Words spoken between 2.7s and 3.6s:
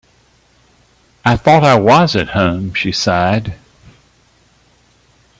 she sighed.